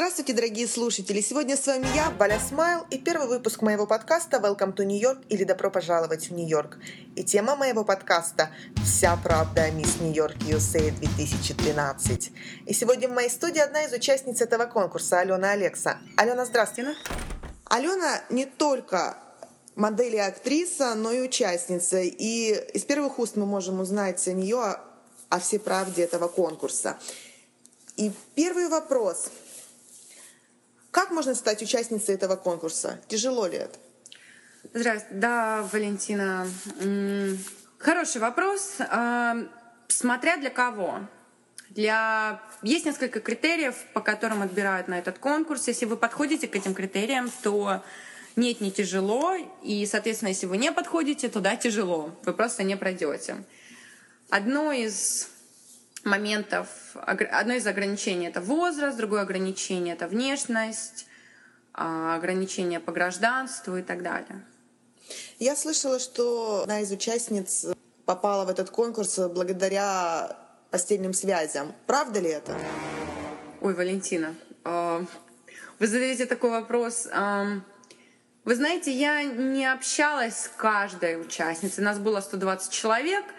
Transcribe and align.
Здравствуйте, 0.00 0.32
дорогие 0.32 0.66
слушатели! 0.66 1.20
Сегодня 1.20 1.58
с 1.58 1.66
вами 1.66 1.86
я, 1.94 2.08
Валя 2.18 2.40
Смайл, 2.40 2.86
и 2.88 2.96
первый 2.96 3.28
выпуск 3.28 3.60
моего 3.60 3.86
подкаста 3.86 4.38
«Welcome 4.38 4.74
to 4.74 4.82
New 4.86 4.98
York» 4.98 5.18
или 5.28 5.44
«Добро 5.44 5.70
пожаловать 5.70 6.30
в 6.30 6.32
Нью-Йорк». 6.32 6.78
И 7.16 7.22
тема 7.22 7.54
моего 7.54 7.84
подкаста 7.84 8.48
«Вся 8.82 9.18
правда 9.22 9.64
о 9.64 9.70
мисс 9.70 10.00
Нью-Йорк 10.00 10.36
USA 10.48 10.90
2013». 10.98 12.32
И 12.64 12.72
сегодня 12.72 13.10
в 13.10 13.12
моей 13.12 13.28
студии 13.28 13.58
одна 13.58 13.84
из 13.84 13.92
участниц 13.92 14.40
этого 14.40 14.64
конкурса, 14.64 15.20
Алена 15.20 15.50
Алекса. 15.50 15.98
Алена, 16.16 16.46
здравствуйте! 16.46 16.94
Алена 17.66 18.22
не 18.30 18.46
только 18.46 19.18
модель 19.76 20.14
и 20.14 20.18
актриса, 20.18 20.94
но 20.94 21.12
и 21.12 21.20
участница. 21.20 22.00
И 22.00 22.54
из 22.72 22.84
первых 22.84 23.18
уст 23.18 23.36
мы 23.36 23.44
можем 23.44 23.80
узнать 23.80 24.26
о 24.28 24.32
нее, 24.32 24.76
о 25.28 25.40
всей 25.40 25.60
правде 25.60 26.04
этого 26.04 26.28
конкурса. 26.28 26.96
И 27.96 28.10
первый 28.34 28.68
вопрос– 28.68 29.26
как 31.00 31.12
можно 31.12 31.34
стать 31.34 31.62
участницей 31.62 32.14
этого 32.14 32.36
конкурса? 32.36 33.00
Тяжело 33.08 33.46
ли 33.46 33.56
это? 33.56 33.78
Здравствуйте. 34.74 35.16
Да, 35.18 35.66
Валентина. 35.72 36.46
Хороший 37.78 38.20
вопрос. 38.20 38.74
А, 38.80 39.36
смотря 39.88 40.36
для 40.36 40.50
кого. 40.50 41.00
Для... 41.70 42.42
Есть 42.62 42.84
несколько 42.84 43.20
критериев, 43.20 43.76
по 43.94 44.02
которым 44.02 44.42
отбирают 44.42 44.88
на 44.88 44.98
этот 44.98 45.18
конкурс. 45.18 45.68
Если 45.68 45.86
вы 45.86 45.96
подходите 45.96 46.46
к 46.46 46.54
этим 46.54 46.74
критериям, 46.74 47.32
то 47.42 47.82
нет, 48.36 48.60
не 48.60 48.70
тяжело. 48.70 49.34
И, 49.62 49.86
соответственно, 49.86 50.28
если 50.28 50.44
вы 50.44 50.58
не 50.58 50.70
подходите, 50.70 51.30
то 51.30 51.40
да, 51.40 51.56
тяжело. 51.56 52.14
Вы 52.26 52.34
просто 52.34 52.62
не 52.62 52.76
пройдете. 52.76 53.42
Одно 54.28 54.70
из 54.70 55.30
моментов, 56.04 56.68
одно 56.94 57.54
из 57.54 57.66
ограничений 57.66 58.28
это 58.28 58.40
возраст, 58.40 58.96
другое 58.96 59.22
ограничение 59.22 59.94
это 59.94 60.06
внешность, 60.06 61.06
а, 61.72 62.16
ограничения 62.16 62.80
по 62.80 62.92
гражданству 62.92 63.76
и 63.76 63.82
так 63.82 64.02
далее. 64.02 64.44
Я 65.38 65.56
слышала, 65.56 65.98
что 65.98 66.62
одна 66.62 66.80
из 66.80 66.90
участниц 66.90 67.66
попала 68.04 68.44
в 68.44 68.50
этот 68.50 68.70
конкурс 68.70 69.18
благодаря 69.18 70.36
постельным 70.70 71.14
связям. 71.14 71.74
Правда 71.86 72.20
ли 72.20 72.30
это? 72.30 72.56
Ой, 73.60 73.74
Валентина, 73.74 74.34
а, 74.64 75.04
вы 75.78 75.86
задаете 75.86 76.26
такой 76.26 76.50
вопрос. 76.50 77.08
Вы 78.44 78.54
знаете, 78.54 78.90
я 78.92 79.22
не 79.22 79.66
общалась 79.66 80.44
с 80.44 80.48
каждой 80.56 81.20
участницей. 81.20 81.84
Нас 81.84 81.98
было 81.98 82.20
120 82.20 82.72
человек— 82.72 83.24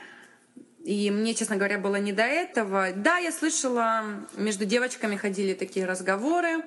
и 0.83 1.11
мне, 1.11 1.35
честно 1.35 1.57
говоря, 1.57 1.77
было 1.77 1.97
не 1.97 2.11
до 2.11 2.23
этого. 2.23 2.91
Да, 2.95 3.17
я 3.17 3.31
слышала, 3.31 4.03
между 4.35 4.65
девочками 4.65 5.15
ходили 5.15 5.53
такие 5.53 5.85
разговоры. 5.85 6.63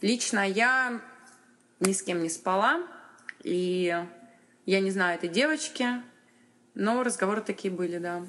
Лично 0.00 0.48
я 0.48 1.00
ни 1.80 1.92
с 1.92 2.02
кем 2.02 2.22
не 2.22 2.28
спала. 2.28 2.86
И 3.42 3.94
я 4.66 4.80
не 4.80 4.90
знаю 4.90 5.16
этой 5.16 5.28
девочки, 5.28 5.86
но 6.74 7.02
разговоры 7.02 7.40
такие 7.40 7.72
были, 7.72 7.98
да. 7.98 8.24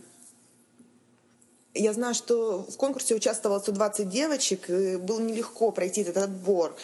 Я 1.73 1.94
знаю, 1.94 2.16
что 2.16 2.63
в 2.63 2.75
конкурсе 2.78 3.16
участвовало 3.16 3.59
120 3.59 4.09
девочек, 4.09 4.69
и 4.69 4.97
было 4.97 5.19
нелегко 5.19 5.72
пройти 5.72 6.02
этот 6.02 6.17
отбор. 6.17 6.75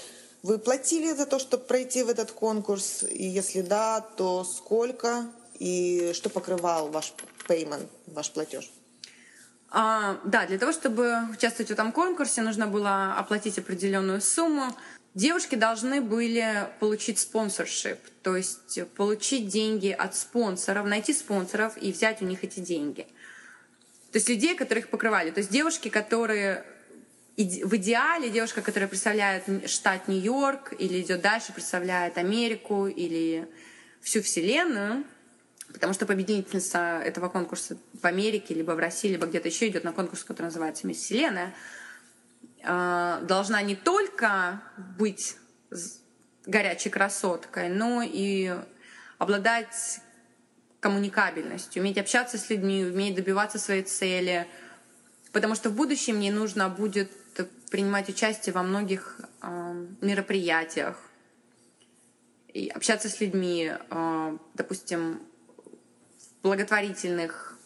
Вы 0.44 0.60
платили 0.60 1.12
за 1.14 1.26
то, 1.26 1.40
чтобы 1.40 1.64
пройти 1.64 2.04
в 2.04 2.10
этот 2.10 2.32
конкурс? 2.32 3.04
И 3.04 3.26
если 3.26 3.62
да, 3.62 4.02
то 4.02 4.44
сколько? 4.44 5.26
И 5.60 6.12
что 6.14 6.30
покрывал 6.30 6.90
ваш 6.90 7.14
payment, 7.48 7.88
ваш 8.08 8.32
платеж? 8.32 8.72
А, 9.70 10.20
да, 10.24 10.46
для 10.46 10.58
того, 10.58 10.72
чтобы 10.72 11.18
участвовать 11.32 11.70
в 11.70 11.74
этом 11.74 11.92
конкурсе, 11.92 12.42
нужно 12.42 12.68
было 12.68 13.16
оплатить 13.18 13.58
определенную 13.60 14.22
сумму. 14.22 14.76
Девушки 15.14 15.56
должны 15.56 16.00
были 16.00 16.70
получить 16.80 17.20
спонсоршип, 17.20 17.98
то 18.22 18.36
есть 18.36 18.80
получить 18.96 19.48
деньги 19.48 19.90
от 19.90 20.16
спонсоров, 20.16 20.86
найти 20.86 21.14
спонсоров 21.14 21.76
и 21.82 21.92
взять 21.92 22.22
у 22.22 22.26
них 22.26 22.44
эти 22.44 22.60
деньги. 22.60 23.08
То 24.12 24.18
есть 24.18 24.30
людей, 24.30 24.56
которых 24.56 24.90
покрывали. 24.90 25.32
То 25.32 25.40
есть 25.40 25.52
девушки, 25.52 25.90
которые 25.90 26.64
в 27.36 27.76
идеале 27.76 28.30
девушка, 28.30 28.62
которая 28.62 28.88
представляет 28.88 29.70
штат 29.70 30.08
Нью-Йорк 30.08 30.74
или 30.80 31.02
идет 31.02 31.22
дальше, 31.22 31.54
представляет 31.54 32.18
Америку 32.18 32.88
или 32.88 33.48
всю 34.02 34.22
Вселенную, 34.22 35.04
Потому 35.78 35.94
что 35.94 36.08
победительница 36.08 37.00
этого 37.06 37.30
конкурса 37.30 37.78
в 38.02 38.04
Америке, 38.04 38.56
либо 38.56 38.72
в 38.72 38.80
России, 38.80 39.10
либо 39.10 39.28
где-то 39.28 39.48
еще 39.48 39.68
идет 39.68 39.84
на 39.84 39.92
конкурс, 39.94 40.24
который 40.24 40.48
называется 40.48 40.88
«Мисс 40.88 40.98
Вселенная», 40.98 41.54
а, 42.64 43.22
должна 43.22 43.62
не 43.62 43.76
только 43.76 44.64
быть 44.98 45.36
горячей 46.48 46.90
красоткой, 46.90 47.70
но 47.70 48.02
и 48.04 48.56
обладать 49.20 50.00
коммуникабельностью, 50.80 51.84
уметь 51.84 52.00
общаться 52.00 52.40
с 52.40 52.50
людьми, 52.50 52.84
уметь 52.84 53.14
добиваться 53.14 53.60
своей 53.60 53.84
цели. 53.84 54.48
Потому 55.32 55.54
что 55.54 55.70
в 55.70 55.76
будущем 55.76 56.16
мне 56.16 56.32
нужно 56.32 56.70
будет 56.70 57.12
принимать 57.70 58.10
участие 58.10 58.52
во 58.52 58.64
многих 58.64 59.20
э, 59.44 59.86
мероприятиях 60.02 60.98
и 62.48 62.68
общаться 62.70 63.10
с 63.10 63.20
людьми, 63.20 63.72
э, 63.72 64.38
допустим, 64.56 65.22
благотворительных 66.44 67.58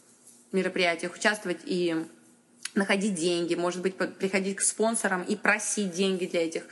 мероприятиях 0.52 1.16
участвовать 1.16 1.59
и 1.66 2.06
находить 2.76 3.16
деньги, 3.16 3.56
может 3.56 3.82
быть, 3.82 3.96
приходить 3.96 4.58
к 4.58 4.62
спонсорам 4.62 5.24
и 5.24 5.36
просить 5.36 5.92
деньги 5.92 6.26
для 6.26 6.46
этих, 6.46 6.64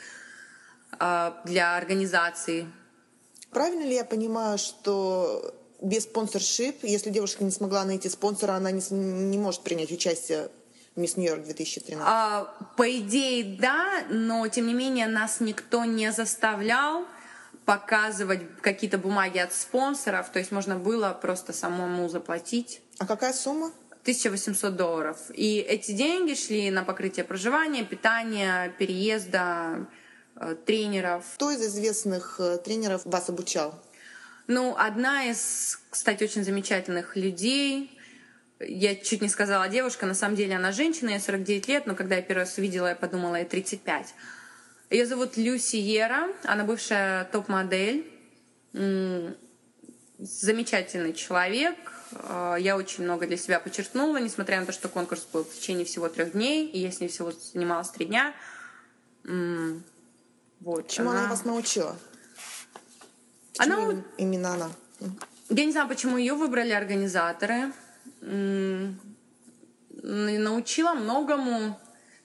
а, 0.98 1.42
для 1.46 1.78
организаций. 1.78 2.68
Правильно 3.52 3.84
ли 3.84 3.96
я 3.96 4.06
понимаю, 4.06 4.58
что 4.58 5.56
без 5.82 6.04
спонсоршип, 6.04 6.84
если 6.84 7.10
девушка 7.10 7.44
не 7.44 7.52
смогла 7.52 7.84
найти 7.86 8.10
спонсора, 8.10 8.54
она 8.54 8.72
не, 8.72 8.82
не 8.92 9.38
может 9.38 9.62
принять 9.62 9.92
участие 9.92 10.50
в 10.96 11.00
Мисс 11.00 11.18
Нью-Йорк 11.18 11.44
2013? 11.44 12.04
А, 12.06 12.46
по 12.78 12.98
идее, 12.98 13.58
да, 13.60 14.04
но 14.10 14.48
тем 14.48 14.68
не 14.68 14.74
менее 14.74 15.08
нас 15.08 15.40
никто 15.40 15.86
не 15.86 16.12
заставлял 16.12 17.06
показывать 17.70 18.42
какие-то 18.62 18.98
бумаги 18.98 19.38
от 19.38 19.54
спонсоров, 19.54 20.32
то 20.32 20.40
есть 20.40 20.52
можно 20.52 20.76
было 20.76 21.14
просто 21.14 21.54
самому 21.54 22.10
заплатить. 22.10 22.82
А 22.98 23.06
какая 23.06 23.32
сумма? 23.32 23.68
1800 24.02 24.76
долларов. 24.76 25.18
И 25.36 25.60
эти 25.60 25.92
деньги 25.92 26.34
шли 26.34 26.72
на 26.72 26.84
покрытие 26.84 27.26
проживания, 27.26 27.84
питания, 27.84 28.74
переезда, 28.80 29.86
э, 30.36 30.56
тренеров. 30.66 31.24
Кто 31.36 31.52
из 31.52 31.62
известных 31.64 32.38
э, 32.40 32.58
тренеров 32.58 33.06
вас 33.06 33.30
обучал? 33.30 33.80
Ну, 34.48 34.76
одна 34.76 35.26
из, 35.26 35.80
кстати, 35.92 36.24
очень 36.24 36.44
замечательных 36.44 37.16
людей, 37.16 37.96
я 38.60 38.96
чуть 38.96 39.22
не 39.22 39.30
сказала 39.30 39.70
девушка, 39.70 40.08
на 40.08 40.16
самом 40.16 40.36
деле 40.36 40.56
она 40.56 40.72
женщина, 40.72 41.10
ей 41.10 41.20
49 41.20 41.68
лет, 41.68 41.86
но 41.86 41.94
когда 41.94 42.16
я 42.16 42.24
первый 42.24 42.40
раз 42.40 42.58
увидела, 42.58 42.88
я 42.88 42.96
подумала, 42.96 43.36
ей 43.36 43.46
35. 43.46 44.16
Ее 44.90 45.06
зовут 45.06 45.38
Люси 45.38 45.76
Ера, 45.76 46.30
она 46.44 46.64
бывшая 46.64 47.26
топ-модель, 47.26 48.12
замечательный 50.18 51.14
человек. 51.14 51.76
А, 52.14 52.56
я 52.56 52.76
очень 52.76 53.04
много 53.04 53.28
для 53.28 53.38
себя 53.38 53.60
подчеркнула, 53.60 54.18
несмотря 54.18 54.60
на 54.60 54.66
то, 54.66 54.72
что 54.72 54.90
конкурс 54.90 55.28
был 55.32 55.44
в 55.44 55.54
течение 55.54 55.86
всего 55.86 56.10
трех 56.10 56.32
дней, 56.32 56.66
и 56.66 56.80
я 56.80 56.92
с 56.92 57.00
ней 57.00 57.08
всего 57.08 57.32
занималась 57.32 57.92
три 57.92 58.08
дня. 58.08 58.34
Вот, 60.60 60.88
Чему 60.88 61.12
она, 61.12 61.20
она 61.20 61.30
вас 61.30 61.46
научила? 61.46 61.96
Почему 63.56 63.90
она... 63.92 64.04
именно 64.18 64.54
она? 64.56 64.72
Я 65.50 65.66
не 65.66 65.72
знаю, 65.72 65.88
почему 65.88 66.18
ее 66.18 66.34
выбрали 66.34 66.72
организаторы. 66.72 67.72
Научила 70.02 70.94
многому 70.96 71.80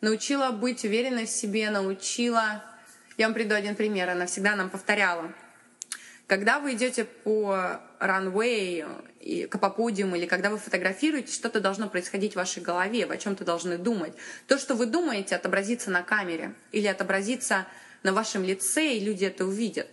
научила 0.05 0.51
быть 0.51 0.85
уверенной 0.85 1.27
в 1.27 1.31
себе, 1.31 1.71
научила... 1.71 2.63
Я 3.17 3.27
вам 3.27 3.35
приду 3.35 3.55
один 3.55 3.75
пример, 3.75 4.11
она 4.11 4.27
всегда 4.27 4.55
нам 4.55 4.71
повторяла. 4.71 5.33
Когда 6.27 6.59
вы 6.59 6.75
идете 6.75 7.05
по 7.05 7.81
ранвей, 7.99 8.85
по 9.51 9.71
подиуму, 9.71 10.17
или 10.17 10.27
когда 10.27 10.51
вы 10.51 10.59
фотографируете, 10.59 11.33
что-то 11.33 11.61
должно 11.61 11.89
происходить 11.89 12.33
в 12.33 12.37
вашей 12.37 12.63
голове, 12.63 13.07
вы 13.07 13.15
о 13.15 13.19
чем-то 13.19 13.45
должны 13.45 13.79
думать. 13.79 14.15
То, 14.47 14.59
что 14.59 14.75
вы 14.75 14.87
думаете, 14.87 15.37
отобразится 15.37 15.91
на 15.91 16.03
камере 16.03 16.55
или 16.73 16.87
отобразится 16.87 17.67
на 18.03 18.13
вашем 18.13 18.43
лице, 18.43 18.95
и 18.95 19.01
люди 19.01 19.25
это 19.25 19.45
увидят. 19.45 19.89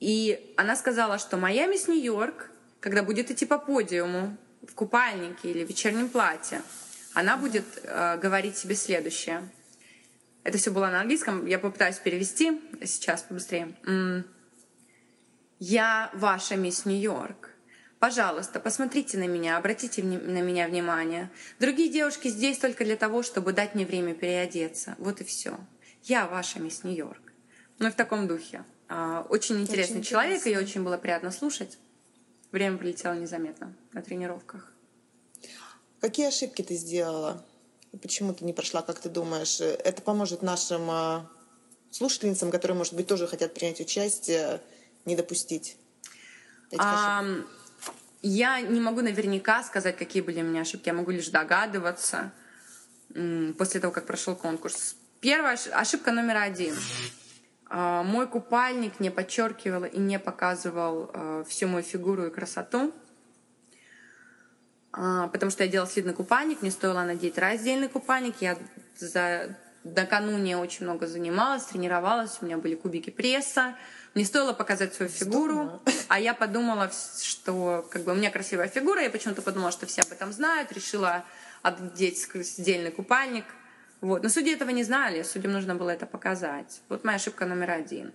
И 0.00 0.52
она 0.56 0.74
сказала, 0.74 1.18
что 1.18 1.36
моя 1.36 1.66
мисс 1.66 1.86
Нью-Йорк, 1.86 2.50
когда 2.80 3.02
будет 3.02 3.30
идти 3.30 3.46
по 3.46 3.58
подиуму 3.58 4.36
в 4.66 4.74
купальнике 4.74 5.50
или 5.50 5.64
в 5.64 5.68
вечернем 5.68 6.08
платье, 6.08 6.60
она 7.14 7.36
будет 7.36 7.64
э, 7.82 8.18
говорить 8.18 8.56
себе 8.56 8.74
следующее. 8.74 9.48
Это 10.42 10.58
все 10.58 10.70
было 10.70 10.86
на 10.86 11.00
английском, 11.00 11.46
я 11.46 11.58
попытаюсь 11.58 11.96
перевести 11.96 12.60
сейчас 12.84 13.22
побыстрее. 13.22 13.74
Я 15.58 16.10
ваша 16.12 16.56
мисс 16.56 16.84
Нью-Йорк. 16.84 17.50
Пожалуйста, 17.98 18.60
посмотрите 18.60 19.16
на 19.16 19.26
меня, 19.26 19.56
обратите 19.56 20.02
на 20.02 20.42
меня 20.42 20.68
внимание. 20.68 21.30
Другие 21.58 21.88
девушки 21.88 22.28
здесь 22.28 22.58
только 22.58 22.84
для 22.84 22.96
того, 22.96 23.22
чтобы 23.22 23.54
дать 23.54 23.74
мне 23.74 23.86
время 23.86 24.12
переодеться. 24.12 24.94
Вот 24.98 25.22
и 25.22 25.24
все. 25.24 25.58
я 26.02 26.26
ваша 26.26 26.60
мисс 26.60 26.84
Нью-Йорк. 26.84 27.32
Ну, 27.78 27.90
в 27.90 27.94
таком 27.94 28.28
духе. 28.28 28.64
А, 28.88 29.26
очень 29.30 29.62
интересный 29.62 30.00
очень 30.00 30.10
человек, 30.10 30.40
интересно. 30.40 30.60
и 30.60 30.62
очень 30.62 30.84
было 30.84 30.98
приятно 30.98 31.30
слушать. 31.30 31.78
Время 32.52 32.76
пролетело 32.76 33.14
незаметно 33.14 33.74
на 33.92 34.02
тренировках. 34.02 34.73
Какие 36.04 36.26
ошибки 36.26 36.60
ты 36.60 36.74
сделала? 36.74 37.42
Почему 38.02 38.34
ты 38.34 38.44
не 38.44 38.52
прошла, 38.52 38.82
как 38.82 39.00
ты 39.00 39.08
думаешь? 39.08 39.62
Это 39.62 40.02
поможет 40.02 40.42
нашим 40.42 40.90
а, 40.90 41.30
слушательницам, 41.90 42.50
которые, 42.50 42.76
может 42.76 42.92
быть, 42.92 43.06
тоже 43.06 43.26
хотят 43.26 43.54
принять 43.54 43.80
участие, 43.80 44.60
не 45.06 45.16
допустить 45.16 45.78
а, 46.78 47.24
Я 48.20 48.60
не 48.60 48.80
могу 48.80 49.00
наверняка 49.00 49.62
сказать, 49.62 49.96
какие 49.96 50.20
были 50.20 50.42
у 50.42 50.44
меня 50.44 50.60
ошибки. 50.60 50.88
Я 50.88 50.92
могу 50.92 51.10
лишь 51.10 51.30
догадываться 51.30 52.32
после 53.56 53.80
того, 53.80 53.90
как 53.90 54.04
прошел 54.04 54.36
конкурс. 54.36 54.96
Первая 55.20 55.58
ошибка 55.72 56.12
номер 56.12 56.36
один. 56.36 56.74
А, 57.70 58.02
мой 58.02 58.26
купальник 58.26 59.00
не 59.00 59.08
подчеркивал 59.08 59.86
и 59.86 59.98
не 59.98 60.18
показывал 60.18 61.10
а, 61.14 61.44
всю 61.44 61.66
мою 61.66 61.82
фигуру 61.82 62.26
и 62.26 62.30
красоту. 62.30 62.92
Потому 64.94 65.50
что 65.50 65.64
я 65.64 65.70
делала 65.70 65.88
слитный 65.88 66.14
купальник, 66.14 66.62
мне 66.62 66.70
стоило 66.70 67.02
надеть 67.02 67.36
раздельный 67.38 67.88
купальник. 67.88 68.36
Я 68.40 68.56
за 68.96 69.56
накануне 69.82 70.56
очень 70.56 70.84
много 70.84 71.06
занималась, 71.06 71.64
тренировалась, 71.64 72.38
у 72.40 72.46
меня 72.46 72.58
были 72.58 72.74
кубики 72.74 73.10
пресса. 73.10 73.74
Мне 74.14 74.24
стоило 74.24 74.52
показать 74.52 74.94
свою 74.94 75.10
фигуру, 75.10 75.82
а 76.08 76.20
я 76.20 76.34
подумала, 76.34 76.90
что 77.20 77.86
как 77.90 78.02
бы 78.02 78.12
у 78.12 78.14
меня 78.14 78.30
красивая 78.30 78.68
фигура, 78.68 79.02
я 79.02 79.10
почему-то 79.10 79.42
подумала, 79.42 79.72
что 79.72 79.86
все 79.86 80.02
об 80.02 80.12
этом 80.12 80.32
знают, 80.32 80.70
решила 80.72 81.24
одеть 81.62 82.28
сдельный 82.32 82.92
купальник. 82.92 83.44
Вот. 84.00 84.22
Но 84.22 84.28
судьи 84.28 84.54
этого 84.54 84.70
не 84.70 84.84
знали, 84.84 85.22
судьям 85.22 85.52
нужно 85.52 85.74
было 85.74 85.90
это 85.90 86.06
показать. 86.06 86.80
Вот 86.88 87.04
моя 87.04 87.16
ошибка 87.16 87.46
номер 87.46 87.72
один. 87.72 88.12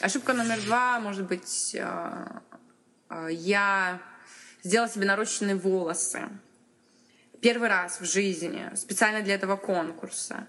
Ошибка 0.00 0.32
номер 0.32 0.60
два, 0.62 0.98
может 0.98 1.26
быть, 1.26 1.76
а, 1.78 2.42
а, 3.08 3.28
я 3.28 4.00
сделала 4.64 4.88
себе 4.88 5.06
нарощенные 5.06 5.56
волосы 5.56 6.28
первый 7.44 7.68
раз 7.68 8.00
в 8.00 8.06
жизни, 8.06 8.70
специально 8.74 9.20
для 9.20 9.34
этого 9.34 9.56
конкурса. 9.56 10.46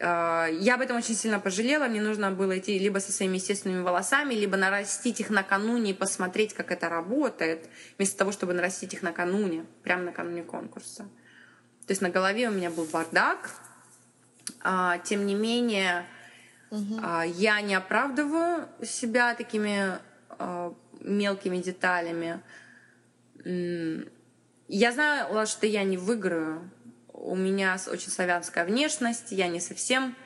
А, 0.00 0.48
я 0.48 0.74
об 0.74 0.80
этом 0.80 0.96
очень 0.96 1.14
сильно 1.14 1.38
пожалела. 1.38 1.86
Мне 1.86 2.02
нужно 2.02 2.32
было 2.32 2.58
идти 2.58 2.76
либо 2.76 2.98
со 2.98 3.12
своими 3.12 3.36
естественными 3.36 3.82
волосами, 3.82 4.34
либо 4.34 4.56
нарастить 4.56 5.20
их 5.20 5.30
накануне 5.30 5.92
и 5.92 5.94
посмотреть, 5.94 6.54
как 6.54 6.72
это 6.72 6.88
работает, 6.88 7.68
вместо 7.98 8.18
того, 8.18 8.32
чтобы 8.32 8.52
нарастить 8.52 8.94
их 8.94 9.02
накануне, 9.02 9.64
прямо 9.84 10.02
накануне 10.02 10.42
конкурса. 10.42 11.04
То 11.86 11.90
есть 11.90 12.02
на 12.02 12.10
голове 12.10 12.48
у 12.48 12.52
меня 12.52 12.70
был 12.70 12.84
бардак. 12.86 13.50
А, 14.60 14.98
тем 14.98 15.24
не 15.24 15.36
менее, 15.36 16.04
угу. 16.70 17.00
я 17.26 17.60
не 17.60 17.76
оправдываю 17.76 18.66
себя 18.82 19.36
такими 19.36 20.00
мелкими 21.00 21.58
деталями. 21.58 22.40
Я 23.44 24.92
знала, 24.92 25.46
что 25.46 25.66
я 25.66 25.84
не 25.84 25.96
выиграю. 25.96 26.70
У 27.12 27.36
меня 27.36 27.78
очень 27.86 28.10
славянская 28.10 28.64
внешность, 28.64 29.30
я 29.30 29.48
не 29.48 29.60
совсем 29.60 30.16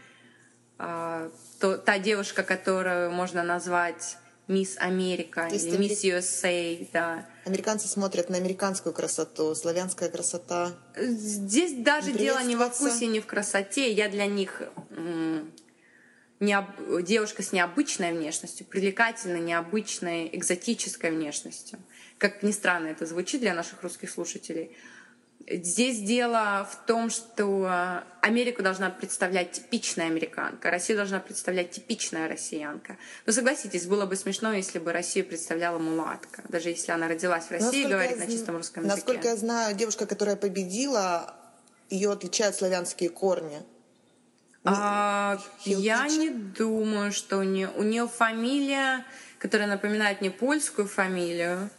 э, 0.78 1.30
то, 1.60 1.76
та 1.76 1.98
девушка, 1.98 2.42
которую 2.42 3.10
можно 3.10 3.42
назвать 3.42 4.16
Мисс 4.48 4.76
Америка 4.78 5.48
или 5.48 5.76
Мисс 5.76 6.04
USA, 6.04 6.88
да. 6.92 7.26
Американцы 7.44 7.88
смотрят 7.88 8.30
на 8.30 8.36
американскую 8.36 8.92
красоту, 8.92 9.54
славянская 9.54 10.08
красота. 10.08 10.72
Здесь 10.96 11.72
даже 11.82 12.12
дело 12.12 12.42
не 12.42 12.56
во 12.56 12.70
вкусе, 12.70 13.06
не 13.08 13.20
в 13.20 13.26
красоте. 13.26 13.92
Я 13.92 14.08
для 14.08 14.26
них 14.26 14.62
необ... 16.41 16.67
девушка 17.03 17.43
с 17.43 17.53
необычной 17.53 18.12
внешностью, 18.12 18.67
привлекательной, 18.67 19.41
необычной, 19.41 20.31
экзотической 20.33 21.11
внешностью 21.11 21.79
как 22.19 22.43
ни 22.43 22.53
странно 22.53 22.88
это 22.88 23.06
звучит 23.06 23.41
для 23.41 23.55
наших 23.55 23.83
русских 23.83 24.11
слушателей. 24.11 24.77
Здесь 25.49 26.00
дело 26.00 26.69
в 26.69 26.87
том, 26.87 27.09
что 27.09 28.03
Америку 28.21 28.65
должна 28.65 28.91
представлять 28.91 29.53
типичная 29.53 30.06
американка, 30.06 30.71
Россию 30.71 30.99
должна 30.99 31.21
представлять 31.21 31.71
типичная 31.71 32.27
россиянка. 32.27 32.97
Но 33.27 33.33
согласитесь, 33.33 33.87
было 33.87 34.06
бы 34.06 34.17
смешно, 34.17 34.53
если 34.53 34.81
бы 34.81 34.93
Россию 34.93 35.27
представляла 35.27 35.79
мулатка, 35.79 36.43
даже 36.49 36.71
если 36.71 36.91
она 36.91 37.06
родилась 37.06 37.44
в 37.44 37.50
России 37.53 37.85
и 37.85 37.88
говорит 37.88 38.19
на 38.19 38.27
чистом 38.27 38.56
русском 38.56 38.85
языке. 38.85 38.97
Насколько 38.97 39.29
я 39.29 39.37
знаю, 39.37 39.77
девушка, 39.77 40.06
которая 40.06 40.35
победила, 40.35 41.37
ее 41.91 42.11
отличают 42.11 42.56
славянские 42.56 43.11
корни. 43.11 43.62
А, 44.66 45.38
я 45.64 46.08
не 46.08 46.30
думаю, 46.30 47.12
что 47.12 47.38
у 47.38 47.42
нее, 47.42 47.70
у 47.76 47.82
нее 47.82 48.08
фамилия, 48.08 49.04
которая 49.38 49.68
напоминает 49.68 50.20
мне 50.20 50.30
польскую 50.30 50.88
фамилию. 50.88 51.70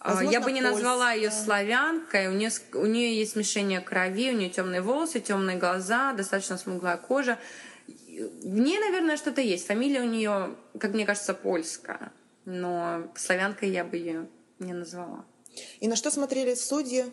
А, 0.00 0.10
Возможно, 0.10 0.30
я 0.30 0.40
бы 0.40 0.52
не 0.52 0.60
назвала 0.60 1.12
ее 1.12 1.30
славянкой. 1.30 2.28
У 2.28 2.32
нее, 2.32 2.50
у 2.74 2.86
нее 2.86 3.16
есть 3.18 3.32
смешение 3.32 3.80
крови, 3.80 4.30
у 4.30 4.36
нее 4.36 4.50
темные 4.50 4.82
волосы, 4.82 5.20
темные 5.20 5.56
глаза, 5.56 6.12
достаточно 6.12 6.58
смуглая 6.58 6.96
кожа. 6.96 7.38
В 7.86 8.58
ней, 8.58 8.78
наверное, 8.78 9.16
что-то 9.16 9.40
есть. 9.40 9.66
Фамилия 9.66 10.02
у 10.02 10.06
нее, 10.06 10.56
как 10.78 10.92
мне 10.92 11.06
кажется, 11.06 11.34
польская. 11.34 12.12
Но 12.44 13.10
славянкой 13.16 13.70
я 13.70 13.84
бы 13.84 13.96
ее 13.96 14.28
не 14.58 14.72
назвала. 14.72 15.24
И 15.80 15.88
на 15.88 15.96
что 15.96 16.10
смотрели 16.10 16.54
судьи? 16.54 17.06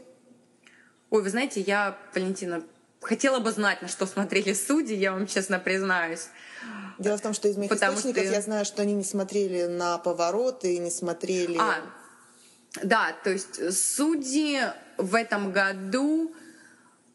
Ой, 1.09 1.23
вы 1.23 1.29
знаете, 1.29 1.61
я, 1.61 1.97
Валентина, 2.13 2.63
хотела 3.07 3.39
бы 3.39 3.51
знать, 3.51 3.81
на 3.81 3.87
что 3.87 4.05
смотрели 4.05 4.53
судьи, 4.53 4.95
я 4.95 5.13
вам 5.13 5.25
честно 5.27 5.59
признаюсь. 5.59 6.27
Дело 6.99 7.17
в 7.17 7.21
том, 7.21 7.33
что 7.33 7.47
из 7.47 7.57
моих 7.57 7.69
Потому 7.69 7.97
источников 7.97 8.23
что... 8.23 8.33
я 8.33 8.41
знаю, 8.41 8.65
что 8.65 8.81
они 8.81 8.93
не 8.93 9.03
смотрели 9.03 9.63
на 9.65 9.97
повороты, 9.97 10.77
не 10.77 10.91
смотрели... 10.91 11.57
А, 11.57 11.81
да, 12.83 13.15
то 13.23 13.31
есть 13.31 13.73
судьи 13.73 14.61
в 14.97 15.15
этом 15.15 15.51
году 15.51 16.35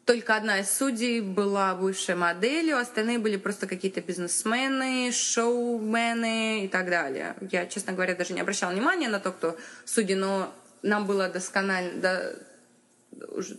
только 0.05 0.35
одна 0.35 0.59
из 0.59 0.69
судей 0.69 1.21
была 1.21 1.75
высшей 1.75 2.15
моделью, 2.15 2.77
остальные 2.77 3.19
были 3.19 3.37
просто 3.37 3.67
какие-то 3.67 4.01
бизнесмены, 4.01 5.11
шоумены 5.13 6.65
и 6.65 6.67
так 6.67 6.89
далее. 6.89 7.35
Я, 7.51 7.65
честно 7.67 7.93
говоря, 7.93 8.15
даже 8.15 8.33
не 8.33 8.41
обращала 8.41 8.71
внимания 8.71 9.07
на 9.07 9.19
то, 9.19 9.31
кто 9.31 9.57
судьи, 9.85 10.15
но 10.15 10.53
нам 10.81 11.07
было 11.07 11.29
досконально, 11.29 12.35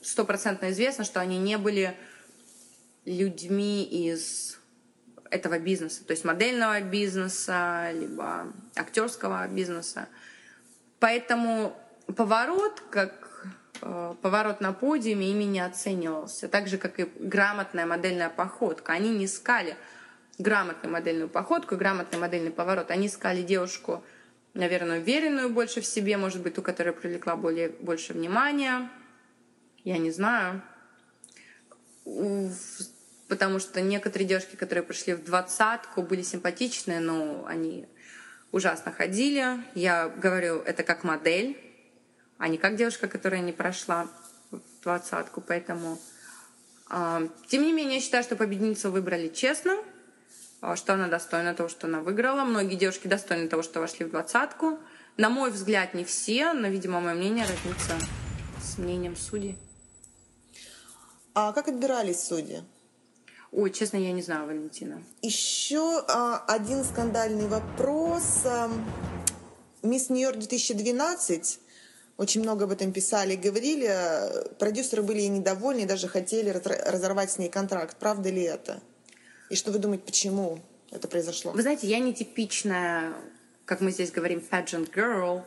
стопроцентно 0.03 0.71
известно, 0.71 1.05
что 1.05 1.21
они 1.21 1.39
не 1.39 1.57
были 1.57 1.97
людьми 3.05 3.85
из 3.85 4.59
этого 5.31 5.59
бизнеса, 5.59 6.05
то 6.05 6.13
есть 6.13 6.25
модельного 6.25 6.81
бизнеса, 6.81 7.91
либо 7.93 8.53
актерского 8.77 9.47
бизнеса. 9.49 10.09
Поэтому 11.01 11.77
поворот, 12.17 12.83
как 12.91 13.47
э, 13.83 14.15
поворот 14.23 14.61
на 14.61 14.73
подиуме 14.73 15.31
ими 15.33 15.45
не 15.45 15.61
оценивался. 15.61 16.49
Так 16.49 16.69
же, 16.69 16.79
как 16.79 17.01
и 17.01 17.09
грамотная 17.19 17.85
модельная 17.85 18.31
походка. 18.31 18.93
Они 18.93 19.11
не 19.11 19.25
искали 19.27 19.77
грамотную 20.39 20.93
модельную 20.93 21.29
походку, 21.29 21.77
грамотный 21.77 22.19
модельный 22.19 22.51
поворот. 22.51 22.91
Они 22.91 23.09
искали 23.09 23.43
девушку, 23.43 24.05
наверное, 24.55 25.01
уверенную 25.01 25.51
больше 25.51 25.81
в 25.81 25.87
себе, 25.87 26.17
может 26.17 26.43
быть, 26.43 26.55
ту, 26.55 26.63
которая 26.63 26.95
привлекла 26.95 27.37
более, 27.37 27.71
больше 27.71 28.13
внимания. 28.13 28.89
Я 29.83 29.99
не 29.99 30.11
знаю. 30.11 30.63
Потому 33.29 33.59
что 33.59 33.81
некоторые 33.81 34.29
девушки, 34.29 34.57
которые 34.57 34.85
пришли 34.85 35.15
в 35.15 35.25
двадцатку, 35.25 36.03
были 36.03 36.23
симпатичные, 36.23 37.01
но 37.01 37.45
они 37.47 37.87
ужасно 38.53 38.93
ходили. 38.93 39.63
Я 39.75 40.09
говорю, 40.09 40.61
это 40.61 40.83
как 40.83 41.05
модель 41.05 41.57
а 42.39 42.49
не 42.49 42.59
как 42.59 42.77
девушка, 42.77 43.09
которая 43.09 43.41
не 43.41 43.53
прошла 43.53 44.09
двадцатку. 44.83 45.41
Поэтому, 45.41 45.99
э, 46.91 47.29
тем 47.49 47.63
не 47.63 47.73
менее, 47.73 47.97
я 47.97 48.01
считаю, 48.01 48.25
что 48.25 48.37
победительницу 48.37 48.91
выбрали 48.91 49.29
честно, 49.29 49.79
э, 50.63 50.77
что 50.77 50.95
она 50.95 51.09
достойна 51.09 51.55
того, 51.55 51.69
что 51.69 51.87
она 51.87 52.01
выиграла. 52.01 52.45
Многие 52.45 52.77
девушки 52.77 53.07
достойны 53.07 53.49
того, 53.49 53.63
что 53.63 53.81
вошли 53.81 54.05
в 54.05 54.11
двадцатку. 54.11 54.79
На 55.17 55.31
мой 55.31 55.51
взгляд, 55.51 55.95
не 55.95 56.05
все, 56.05 56.53
но, 56.53 56.69
видимо, 56.69 57.01
мое 57.01 57.15
мнение 57.15 57.47
разнится 57.47 57.95
с 58.61 58.79
мнением 58.79 59.17
судей. 59.17 59.57
А 61.35 61.53
как 61.53 61.69
отбирались 61.69 62.25
судьи? 62.25 62.63
Ой, 63.57 63.71
честно, 63.71 63.99
я 63.99 64.11
не 64.11 64.21
знаю, 64.21 64.47
Валентина. 64.47 65.05
Еще 65.23 66.05
а, 66.09 66.45
один 66.49 66.83
скандальный 66.83 67.47
вопрос. 67.47 68.43
Мисс 69.83 70.11
Нью-Йорк 70.11 70.39
2012 70.39 71.61
очень 72.17 72.43
много 72.43 72.65
об 72.65 72.73
этом 72.73 72.93
писали 72.93 73.35
и 73.35 73.37
говорили. 73.37 73.97
Продюсеры 74.59 75.03
были 75.03 75.21
ей 75.21 75.29
недовольны, 75.29 75.87
даже 75.87 76.09
хотели 76.09 76.51
разорвать 76.51 77.31
с 77.31 77.39
ней 77.39 77.49
контракт. 77.49 77.97
Правда 78.01 78.29
ли 78.29 78.43
это? 78.43 78.81
И 79.51 79.55
что 79.55 79.71
вы 79.71 79.79
думаете, 79.79 80.05
почему 80.05 80.59
это 80.91 81.07
произошло? 81.07 81.53
Вы 81.53 81.63
знаете, 81.63 81.87
я 81.87 82.01
не 82.01 82.13
типичная, 82.13 83.15
как 83.67 83.81
мы 83.81 83.93
здесь 83.93 84.11
говорим, 84.11 84.43
pageant 84.51 84.93
girl. 84.93 85.43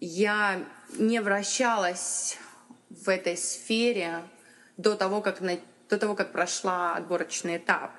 Я 0.00 0.64
не 0.98 1.20
вращалась 1.20 2.36
в 2.90 3.08
этой 3.08 3.36
сфере 3.36 4.22
до 4.76 4.96
того, 4.96 5.20
как 5.20 5.40
до 5.92 5.98
того, 5.98 6.14
как 6.14 6.32
прошла 6.32 6.94
отборочный 6.94 7.58
этап. 7.58 7.92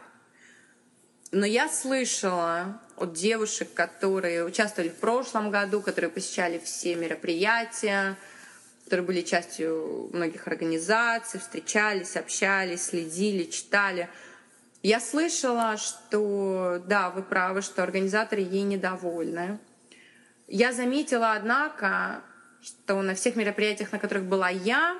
Но 1.31 1.45
я 1.45 1.69
слышала 1.69 2.81
от 2.97 3.13
девушек, 3.13 3.71
которые 3.73 4.43
участвовали 4.45 4.89
в 4.89 4.95
прошлом 4.95 5.51
году, 5.51 5.79
которые 5.79 6.09
посещали 6.09 6.57
все 6.57 6.95
мероприятия, 6.95 8.17
которые 8.85 9.05
были 9.05 9.21
частью 9.21 10.09
многих 10.11 10.47
организаций, 10.47 11.39
встречались, 11.39 12.17
общались, 12.17 12.85
следили, 12.85 13.43
читали. 13.43 14.09
Я 14.81 14.99
слышала, 14.99 15.77
что 15.77 16.81
да, 16.87 17.11
вы 17.11 17.21
правы, 17.21 17.61
что 17.61 17.83
организаторы 17.83 18.41
ей 18.41 18.63
недовольны. 18.63 19.59
Я 20.47 20.73
заметила, 20.73 21.33
однако, 21.33 22.21
что 22.63 23.01
на 23.03 23.13
всех 23.13 23.35
мероприятиях, 23.35 23.91
на 23.91 23.99
которых 23.99 24.25
была 24.25 24.49
я, 24.49 24.97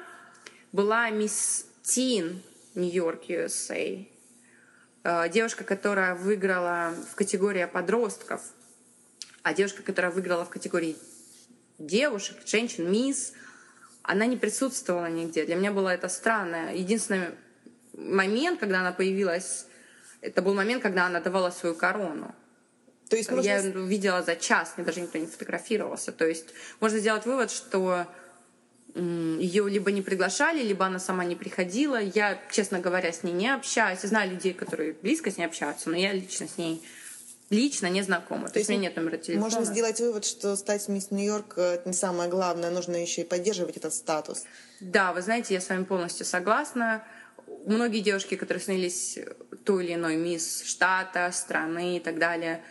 была 0.72 1.10
мисс 1.10 1.66
Тин 1.82 2.44
Нью-Йорк, 2.76 3.30
USA. 3.30 4.08
Э, 5.04 5.30
девушка, 5.30 5.64
которая 5.64 6.16
выиграла 6.16 6.94
в 7.12 7.16
категории 7.16 7.66
подростков, 7.66 8.42
а 9.44 9.54
девушка, 9.54 9.84
которая 9.84 10.12
выиграла 10.12 10.46
в 10.46 10.50
категории 10.50 10.96
девушек, 11.78 12.38
женщин, 12.46 12.92
мисс, 12.92 13.34
она 14.02 14.26
не 14.26 14.38
присутствовала 14.38 15.10
нигде. 15.10 15.46
Для 15.46 15.56
меня 15.56 15.72
было 15.72 15.90
это 15.90 16.10
странно. 16.10 16.74
Единственный 16.74 17.30
момент, 17.94 18.60
когда 18.60 18.80
она 18.80 18.92
появилась, 18.92 19.66
это 20.22 20.42
был 20.42 20.54
момент, 20.54 20.82
когда 20.82 21.06
она 21.06 21.20
давала 21.20 21.52
свою 21.52 21.76
корону. 21.76 22.34
То 23.10 23.18
есть 23.18 23.30
можно... 23.30 23.48
Я 23.48 23.62
видела 23.62 24.24
за 24.24 24.36
час, 24.36 24.74
мне 24.76 24.86
даже 24.86 25.02
никто 25.02 25.18
не 25.18 25.28
фотографировался. 25.28 26.12
То 26.12 26.26
есть 26.26 26.48
можно 26.80 27.00
сделать 27.00 27.26
вывод, 27.26 27.52
что 27.52 28.08
ее 28.96 29.68
либо 29.70 29.92
не 29.92 30.02
приглашали, 30.02 30.62
либо 30.62 30.86
она 30.86 31.00
сама 31.00 31.26
не 31.26 31.36
приходила. 31.36 32.00
Я, 32.00 32.40
честно 32.52 32.80
говоря, 32.80 33.12
с 33.12 33.24
ней 33.24 33.34
не 33.34 33.54
общаюсь. 33.54 34.00
Я 34.04 34.10
знаю 34.10 34.32
людей, 34.32 34.54
которые 34.54 34.94
близко 34.94 35.32
с 35.32 35.38
ней 35.38 35.46
общаются, 35.46 35.90
но 35.90 35.98
я 35.98 36.14
лично 36.14 36.48
с 36.48 36.58
ней 36.58 36.84
лично 37.50 37.88
не 37.88 38.02
знакома. 38.02 38.48
То, 38.48 38.54
То 38.54 38.60
есть 38.60 38.70
у 38.70 38.74
меня 38.74 38.84
нет 38.84 38.96
номера 38.96 39.18
телефона. 39.18 39.44
Можно 39.44 39.66
сделать 39.66 40.00
вывод, 40.00 40.26
что 40.26 40.56
стать 40.56 40.88
мисс 40.88 41.12
Нью-Йорк 41.12 41.58
это 41.58 41.84
не 41.86 41.94
самое 41.94 42.30
главное, 42.30 42.72
нужно 42.72 42.96
еще 42.96 43.22
и 43.22 43.26
поддерживать 43.26 43.78
этот 43.78 43.94
статус. 43.94 44.44
Да, 44.80 45.14
вы 45.14 45.22
знаете, 45.22 45.54
я 45.54 45.62
с 45.62 45.70
вами 45.70 45.84
полностью 45.84 46.26
согласна. 46.26 47.04
Многие 47.66 48.00
девушки, 48.00 48.36
которые 48.36 48.64
снялись 48.64 49.20
той 49.64 49.86
или 49.86 49.94
иной 49.94 50.16
мисс 50.16 50.64
штата, 50.66 51.30
страны 51.32 51.98
и 51.98 52.00
так 52.00 52.18
далее, 52.18 52.64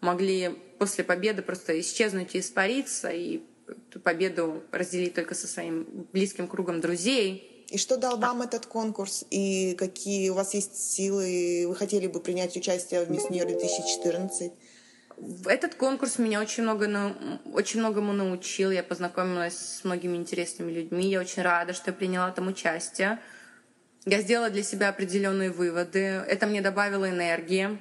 могли 0.00 0.50
после 0.78 1.04
победы 1.04 1.42
просто 1.42 1.78
исчезнуть 1.78 2.34
и 2.34 2.40
испариться, 2.40 3.10
и 3.10 3.42
эту 3.88 4.00
победу 4.00 4.62
разделить 4.72 5.14
только 5.14 5.34
со 5.34 5.46
своим 5.46 6.06
близким 6.12 6.48
кругом 6.48 6.80
друзей. 6.80 7.64
И 7.68 7.78
что 7.78 7.96
дал 7.96 8.18
вам 8.18 8.42
этот 8.42 8.66
конкурс? 8.66 9.24
И 9.30 9.74
какие 9.78 10.28
у 10.30 10.34
вас 10.34 10.54
есть 10.54 10.76
силы? 10.76 11.66
Вы 11.68 11.76
хотели 11.76 12.08
бы 12.08 12.20
принять 12.20 12.56
участие 12.56 13.04
в 13.04 13.10
Мисс 13.10 13.30
Нью 13.30 13.46
2014? 13.46 14.52
Этот 15.46 15.74
конкурс 15.74 16.18
меня 16.18 16.40
очень, 16.40 16.62
много, 16.62 17.14
очень 17.52 17.80
многому 17.80 18.12
научил. 18.12 18.70
Я 18.70 18.82
познакомилась 18.82 19.56
с 19.56 19.84
многими 19.84 20.16
интересными 20.16 20.72
людьми. 20.72 21.08
Я 21.08 21.20
очень 21.20 21.42
рада, 21.42 21.72
что 21.72 21.90
я 21.90 21.96
приняла 21.96 22.30
там 22.32 22.48
участие. 22.48 23.20
Я 24.06 24.20
сделала 24.22 24.50
для 24.50 24.62
себя 24.62 24.88
определенные 24.88 25.50
выводы. 25.50 25.98
Это 25.98 26.46
мне 26.46 26.62
добавило 26.62 27.08
энергии. 27.08 27.78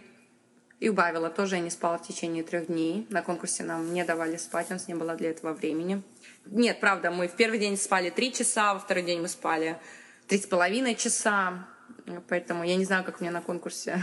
И 0.80 0.88
убавила 0.88 1.30
тоже, 1.30 1.58
я 1.58 1.62
не 1.62 1.70
спала 1.70 1.98
в 1.98 2.08
течение 2.08 2.44
трех 2.44 2.68
дней. 2.68 3.06
На 3.10 3.22
конкурсе 3.22 3.64
нам 3.64 3.94
не 3.94 4.06
давали 4.06 4.38
спать, 4.38 4.68
у 4.70 4.74
нас 4.74 4.88
не 4.88 4.96
было 4.96 5.16
для 5.16 5.32
этого 5.32 5.54
времени. 5.54 6.02
Нет, 6.46 6.80
правда, 6.80 7.12
мы 7.12 7.28
в 7.28 7.36
первый 7.36 7.60
день 7.60 7.78
спали 7.78 8.10
три 8.10 8.32
часа, 8.32 8.74
во 8.74 8.80
второй 8.80 9.04
день 9.04 9.20
мы 9.20 9.28
спали 9.28 9.78
три 10.28 10.40
с 10.40 10.46
половиной 10.46 10.96
часа. 10.96 11.68
Поэтому 12.30 12.64
я 12.64 12.78
не 12.78 12.86
знаю, 12.86 13.04
как 13.04 13.20
мне 13.20 13.30
на 13.30 13.42
конкурсе 13.42 14.02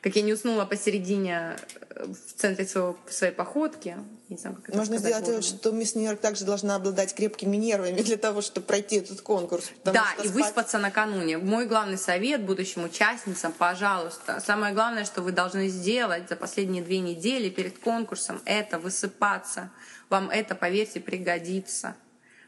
как 0.00 0.16
я 0.16 0.22
не 0.22 0.32
уснула 0.32 0.64
посередине 0.64 1.56
э, 1.90 2.06
в 2.06 2.40
центре 2.40 2.66
своего, 2.66 2.96
своей 3.08 3.32
походки. 3.32 3.96
Не 4.28 4.36
знаю, 4.36 4.56
как 4.56 4.68
это 4.68 4.78
Можно 4.78 4.98
сделать 4.98 5.26
вывод, 5.26 5.44
что 5.44 5.70
мисс 5.72 5.94
Нью-Йорк 5.94 6.20
также 6.20 6.44
должна 6.44 6.76
обладать 6.76 7.14
крепкими 7.14 7.56
нервами 7.56 8.00
для 8.02 8.16
того, 8.16 8.40
чтобы 8.40 8.66
пройти 8.66 8.96
этот 8.96 9.20
конкурс. 9.20 9.70
Да, 9.84 10.04
и 10.18 10.28
спать... 10.28 10.30
выспаться 10.30 10.78
накануне. 10.78 11.38
Мой 11.38 11.66
главный 11.66 11.98
совет 11.98 12.44
будущим 12.44 12.84
участницам, 12.84 13.52
пожалуйста, 13.52 14.40
самое 14.44 14.74
главное, 14.74 15.04
что 15.04 15.22
вы 15.22 15.32
должны 15.32 15.68
сделать 15.68 16.28
за 16.28 16.36
последние 16.36 16.82
две 16.82 17.00
недели 17.00 17.48
перед 17.48 17.78
конкурсом, 17.78 18.40
это 18.44 18.78
высыпаться. 18.78 19.70
Вам 20.08 20.30
это, 20.30 20.54
поверьте, 20.54 21.00
пригодится. 21.00 21.96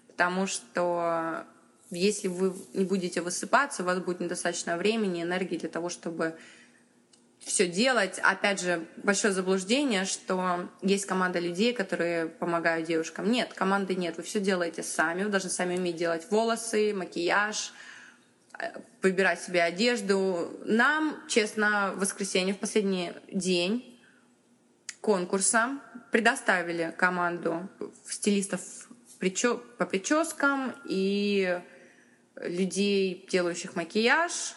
Потому 0.07 0.47
что 0.47 1.45
если 1.91 2.29
вы 2.29 2.55
не 2.75 2.85
будете 2.85 3.21
высыпаться, 3.21 3.83
у 3.83 3.87
вас 3.87 3.99
будет 3.99 4.21
недостаточно 4.21 4.77
времени, 4.77 5.23
энергии 5.23 5.57
для 5.57 5.69
того, 5.69 5.89
чтобы 5.89 6.37
все 7.41 7.67
делать. 7.67 8.19
Опять 8.23 8.61
же, 8.61 8.87
большое 8.97 9.33
заблуждение, 9.33 10.05
что 10.05 10.69
есть 10.83 11.07
команда 11.07 11.39
людей, 11.39 11.73
которые 11.73 12.27
помогают 12.27 12.87
девушкам. 12.87 13.31
Нет, 13.31 13.53
команды 13.55 13.95
нет. 13.95 14.17
Вы 14.17 14.23
все 14.23 14.41
делаете 14.41 14.83
сами. 14.83 15.25
Вы 15.25 15.31
должны 15.31 15.51
сами 15.51 15.77
уметь 15.77 15.97
делать 15.97 16.31
волосы, 16.31 16.93
макияж, 16.95 17.73
э, 18.59 18.73
выбирать 19.03 19.41
себе 19.41 19.63
одежду. 19.63 20.61
Нам, 20.65 21.17
честно, 21.29 21.93
в 21.97 22.01
воскресенье, 22.01 22.55
в 22.55 22.59
последний 22.59 23.13
день 23.33 24.01
конкурса 25.01 25.81
предоставили 26.13 26.95
команду 26.97 27.69
стилистов 28.07 28.61
по 29.79 29.87
прическам 29.87 30.75
и 30.87 31.61
людей, 32.37 33.27
делающих 33.31 33.77
макияж, 33.77 34.55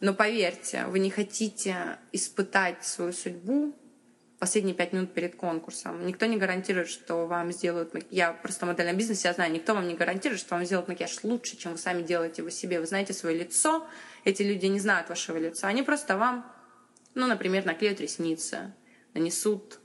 но 0.00 0.14
поверьте, 0.14 0.84
вы 0.86 0.98
не 0.98 1.10
хотите 1.10 1.98
испытать 2.12 2.84
свою 2.84 3.12
судьбу 3.12 3.74
последние 4.38 4.74
пять 4.74 4.92
минут 4.92 5.14
перед 5.14 5.36
конкурсом. 5.36 6.06
Никто 6.06 6.26
не 6.26 6.36
гарантирует, 6.36 6.88
что 6.88 7.26
вам 7.26 7.52
сделают 7.52 7.94
макияж. 7.94 8.12
Я 8.12 8.32
просто 8.32 8.66
в 8.66 8.68
модельном 8.68 8.96
бизнесе, 8.96 9.28
я 9.28 9.34
знаю, 9.34 9.52
никто 9.52 9.74
вам 9.74 9.88
не 9.88 9.94
гарантирует, 9.94 10.40
что 10.40 10.54
вам 10.54 10.64
сделают 10.64 10.88
макияж 10.88 11.24
лучше, 11.24 11.56
чем 11.56 11.72
вы 11.72 11.78
сами 11.78 12.02
делаете 12.02 12.42
его 12.42 12.50
себе. 12.50 12.78
Вы 12.78 12.86
знаете 12.86 13.14
свое 13.14 13.38
лицо, 13.38 13.86
эти 14.24 14.42
люди 14.42 14.66
не 14.66 14.78
знают 14.78 15.08
вашего 15.08 15.38
лица. 15.38 15.68
Они 15.68 15.82
просто 15.82 16.18
вам, 16.18 16.50
ну, 17.14 17.26
например, 17.26 17.64
наклеят 17.64 18.00
ресницы, 18.00 18.74
нанесут 19.14 19.80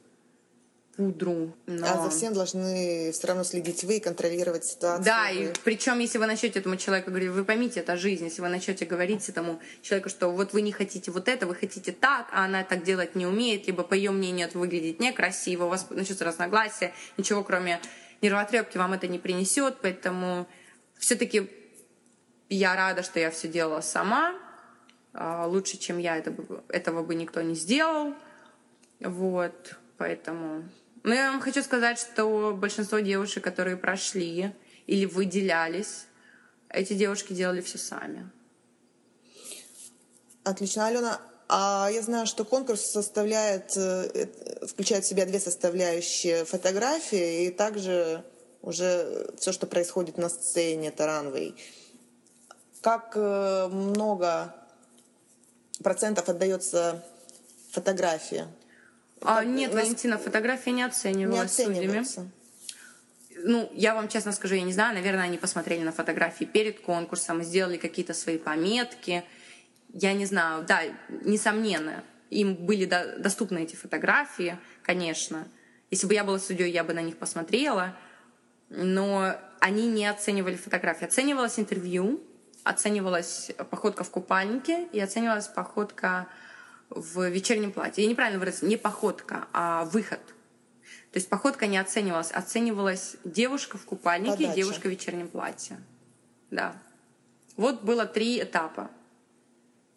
пудру. 1.02 1.56
Но... 1.66 1.88
А 1.88 2.04
за 2.04 2.10
всем 2.12 2.34
должны 2.34 3.12
все 3.12 3.28
равно 3.28 3.44
следить 3.44 3.84
вы 3.84 3.98
и 3.98 4.00
контролировать 4.00 4.66
ситуацию. 4.66 5.04
Да, 5.04 5.30
вы. 5.32 5.46
и 5.46 5.54
причем, 5.64 5.98
если 5.98 6.20
вы 6.20 6.28
начнете 6.28 6.60
этому 6.60 6.78
человеку 6.78 7.10
говорить, 7.10 7.32
вы 7.32 7.44
поймите, 7.44 7.80
это 7.80 7.98
жизнь, 7.98 8.26
если 8.26 8.42
вы 8.42 8.50
начнете 8.50 8.86
говорить 8.86 9.28
этому 9.28 9.60
человеку, 9.82 10.10
что 10.10 10.30
вот 10.30 10.54
вы 10.54 10.62
не 10.62 10.72
хотите 10.72 11.10
вот 11.10 11.28
это, 11.28 11.48
вы 11.48 11.56
хотите 11.56 11.92
так, 11.92 12.28
а 12.32 12.46
она 12.46 12.64
так 12.64 12.84
делать 12.84 13.16
не 13.16 13.26
умеет, 13.26 13.66
либо 13.66 13.82
по 13.84 13.96
ее 13.96 14.12
мнению 14.12 14.48
это 14.48 14.60
выглядит 14.60 15.00
некрасиво, 15.00 15.66
у 15.66 15.70
вас 15.70 15.88
начнется 15.90 16.24
разногласия, 16.24 16.94
ничего 17.18 17.44
кроме 17.44 17.80
нервотрепки 18.22 18.78
вам 18.78 18.94
это 18.94 19.08
не 19.08 19.18
принесет, 19.18 19.78
поэтому 19.82 20.48
все-таки 21.00 21.50
я 22.50 22.76
рада, 22.76 23.02
что 23.02 23.20
я 23.20 23.32
все 23.32 23.48
делала 23.48 23.82
сама, 23.82 24.36
а, 25.14 25.48
лучше, 25.48 25.78
чем 25.78 25.98
я, 25.98 26.16
это 26.18 26.30
бы, 26.30 26.64
этого 26.70 27.04
бы 27.04 27.16
никто 27.16 27.42
не 27.42 27.56
сделал, 27.56 28.14
вот, 29.00 29.78
поэтому 29.98 30.64
но 31.04 31.14
я 31.14 31.32
вам 31.32 31.42
хочу 31.42 31.64
сказать, 31.64 32.00
что 32.00 32.56
большинство 32.56 33.00
девушек, 33.00 33.44
которые 33.44 33.78
прошли 33.78 34.54
или 34.88 35.06
выделялись, 35.06 36.06
эти 36.70 36.94
девушки 36.94 37.34
делали 37.34 37.62
все 37.62 37.78
сами. 37.78 38.30
Отлично, 40.44 40.88
Алена. 40.88 41.20
А 41.50 41.90
я 41.92 42.02
знаю, 42.02 42.28
что 42.28 42.46
конкурс 42.46 42.82
составляет, 42.82 43.76
э, 43.76 44.28
включает 44.68 45.04
в 45.04 45.08
себя 45.08 45.26
две 45.26 45.40
составляющие 45.40 46.46
фотографии 46.46 47.46
и 47.46 47.52
также 47.52 48.24
уже 48.62 49.32
все, 49.38 49.52
что 49.52 49.68
происходит 49.68 50.18
на 50.18 50.30
сцене, 50.30 50.92
таранвей. 50.92 51.56
Как 52.82 53.14
э, 53.16 53.68
много 53.68 54.56
процентов 55.84 56.30
отдается 56.30 57.04
фотографии 57.72 58.48
а, 59.22 59.44
нет, 59.44 59.74
нас... 59.74 59.84
Валентина, 59.84 60.18
фотография 60.18 60.72
не 60.72 60.84
оценивалась 60.84 61.58
не 61.58 61.66
судьями. 61.66 62.06
Ну, 63.44 63.72
я 63.74 63.96
вам 63.96 64.08
честно 64.08 64.32
скажу, 64.32 64.56
я 64.56 64.64
не 64.64 64.74
знаю, 64.74 64.94
наверное, 64.94 65.24
они 65.24 65.38
посмотрели 65.38 65.84
на 65.84 65.92
фотографии 65.92 66.46
перед 66.46 66.80
конкурсом, 66.82 67.42
сделали 67.44 67.78
какие-то 67.78 68.14
свои 68.14 68.38
пометки. 68.38 69.24
Я 69.94 70.14
не 70.14 70.26
знаю, 70.26 70.64
да, 70.64 70.82
несомненно, 71.10 72.04
им 72.30 72.56
были 72.56 72.86
до, 72.86 73.18
доступны 73.18 73.64
эти 73.64 73.76
фотографии, 73.76 74.58
конечно. 74.84 75.48
Если 75.90 76.08
бы 76.08 76.14
я 76.14 76.24
была 76.24 76.40
судьей, 76.40 76.72
я 76.72 76.84
бы 76.84 76.94
на 76.94 77.02
них 77.02 77.18
посмотрела. 77.18 77.96
Но 78.70 79.36
они 79.60 79.88
не 79.88 80.08
оценивали 80.08 80.56
фотографии. 80.56 81.06
Оценивалось 81.06 81.60
интервью, 81.60 82.22
оценивалась 82.64 83.52
походка 83.70 84.04
в 84.04 84.10
купальнике 84.10 84.88
и 84.94 85.00
оценивалась 85.00 85.48
походка 85.48 86.28
в 86.92 87.30
вечернем 87.30 87.72
платье. 87.72 88.04
Я 88.04 88.10
неправильно 88.10 88.40
выразилась, 88.40 88.70
не 88.70 88.78
походка, 88.78 89.48
а 89.54 89.86
выход. 89.86 90.20
То 91.12 91.18
есть 91.18 91.30
походка 91.30 91.68
не 91.68 91.78
оценивалась, 91.78 92.32
оценивалась 92.32 93.16
девушка 93.24 93.78
в 93.78 93.86
купальнике 93.86 94.32
Подача. 94.32 94.52
и 94.52 94.56
девушка 94.56 94.88
в 94.88 94.92
вечернем 94.92 95.28
платье. 95.28 95.82
Да. 96.52 96.76
Вот 97.58 97.82
было 97.82 98.06
три 98.06 98.42
этапа. 98.42 98.92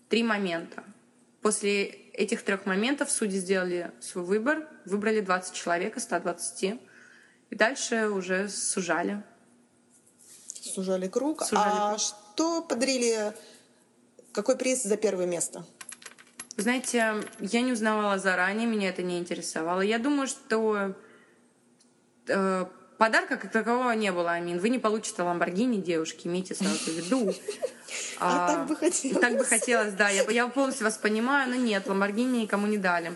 три 0.08 0.22
момента. 0.22 0.84
После 1.40 1.84
этих 1.84 2.42
трех 2.42 2.66
моментов 2.66 3.10
судьи 3.10 3.38
сделали 3.38 3.90
свой 4.00 4.24
выбор, 4.24 4.68
выбрали 4.84 5.20
20 5.20 5.54
человек 5.54 5.96
из 5.96 6.04
120, 6.04 6.62
и 7.50 7.54
дальше 7.54 8.08
уже 8.08 8.48
сужали. 8.48 9.22
Сужали 10.62 11.08
круг. 11.08 11.42
Сужали 11.42 11.74
а 11.74 11.88
круг. 11.90 12.00
что 12.00 12.62
подарили, 12.62 13.34
какой 14.32 14.56
приз 14.56 14.84
за 14.84 14.96
первое 14.96 15.26
место? 15.26 15.64
Знаете, 16.56 17.14
я 17.40 17.60
не 17.62 17.72
узнавала 17.72 18.18
заранее, 18.18 18.66
меня 18.66 18.90
это 18.90 19.02
не 19.02 19.18
интересовало. 19.18 19.80
Я 19.80 19.98
думаю, 19.98 20.28
что 20.28 20.94
э, 22.28 22.66
подарка 22.96 23.36
как 23.36 23.50
такового 23.50 23.90
не 23.92 24.12
было, 24.12 24.32
Амин. 24.32 24.58
Вы 24.58 24.68
не 24.68 24.78
получите 24.78 25.22
Ламборгини, 25.22 25.80
девушки, 25.80 26.26
имейте 26.26 26.54
сразу 26.54 26.76
в 26.76 26.88
виду. 26.88 27.34
А, 28.20 28.46
а 28.46 28.48
так 28.48 28.66
бы 28.68 28.76
хотелось. 28.76 29.20
Так 29.20 29.36
бы 29.36 29.44
хотелось, 29.44 29.92
да. 29.94 30.08
Я, 30.08 30.22
я 30.30 30.48
полностью 30.48 30.84
вас 30.84 30.96
понимаю, 30.96 31.50
но 31.50 31.56
нет, 31.56 31.86
Ламборгини 31.86 32.42
никому 32.42 32.66
не 32.66 32.78
дали. 32.78 33.12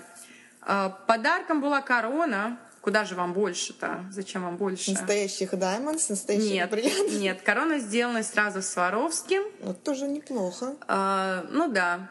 А, 0.62 0.90
подарком 1.06 1.60
была 1.60 1.80
корона. 1.80 2.58
Куда 2.80 3.04
же 3.04 3.16
вам 3.16 3.34
больше-то? 3.34 4.04
Зачем 4.10 4.44
вам 4.44 4.56
больше? 4.56 4.92
Настоящих 4.92 5.56
даймондс, 5.58 6.08
настоящих 6.08 6.50
нет, 6.50 6.70
бриллиантов? 6.70 7.20
Нет, 7.20 7.42
корона 7.42 7.80
сделана 7.80 8.22
сразу 8.22 8.62
с 8.62 8.66
Сваровским. 8.68 9.42
Вот 9.60 9.82
тоже 9.82 10.06
неплохо. 10.06 10.76
А, 10.86 11.44
ну 11.50 11.68
да, 11.68 12.08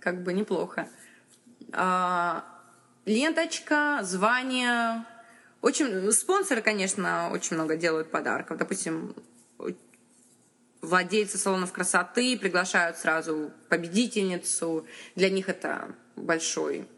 как 0.00 0.22
бы 0.22 0.32
неплохо. 0.32 0.88
А, 1.72 2.44
ленточка, 3.04 4.00
звание. 4.02 5.04
Очень 5.62 6.12
спонсоры, 6.12 6.62
конечно, 6.62 7.30
очень 7.32 7.56
много 7.56 7.76
делают 7.76 8.10
подарков. 8.10 8.58
Допустим, 8.58 9.14
владельцы 10.80 11.38
салонов 11.38 11.72
красоты 11.72 12.38
приглашают 12.38 12.96
сразу 12.98 13.50
победительницу. 13.68 14.86
Для 15.14 15.30
них 15.30 15.48
это 15.48 15.94
большой 16.14 16.88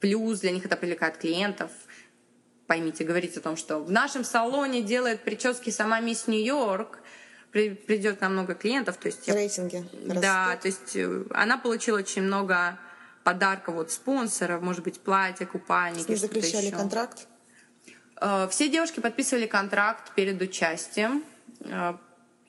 плюс, 0.00 0.40
для 0.40 0.50
них 0.50 0.64
это 0.64 0.76
привлекает 0.76 1.16
клиентов. 1.16 1.70
Поймите, 2.66 3.04
говорить 3.04 3.36
о 3.36 3.40
том, 3.40 3.56
что 3.56 3.78
в 3.78 3.90
нашем 3.90 4.24
салоне 4.24 4.82
делает 4.82 5.22
прически 5.22 5.70
сама 5.70 6.00
мисс 6.00 6.26
Нью-Йорк, 6.26 6.98
придет 7.52 8.20
нам 8.20 8.32
много 8.32 8.54
клиентов. 8.54 8.96
То 8.96 9.08
есть, 9.08 9.28
Рейтинги 9.28 9.88
Да, 10.04 10.46
растут. 10.46 10.60
то 10.60 10.68
есть 10.68 10.96
э, 10.96 11.24
она 11.30 11.58
получила 11.58 11.98
очень 11.98 12.22
много 12.22 12.78
подарков 13.24 13.76
от 13.76 13.90
спонсоров, 13.90 14.62
может 14.62 14.82
быть, 14.82 15.00
платья, 15.00 15.46
купальники. 15.46 16.08
Ней 16.08 16.16
заключали 16.16 16.66
еще. 16.66 16.76
контракт? 16.76 17.26
Э, 18.20 18.48
все 18.50 18.68
девушки 18.68 19.00
подписывали 19.00 19.46
контракт 19.46 20.14
перед 20.14 20.40
участием. 20.40 21.24
Э, 21.60 21.94